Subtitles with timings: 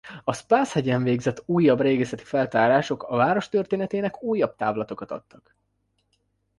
[0.23, 5.55] A Spas-hegyen végzett újabb régészeti feltárások a város történetének újabb távlatokat adtak.